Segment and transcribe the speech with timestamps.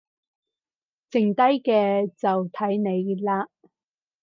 [1.11, 3.47] 剩低嘅就睇你喇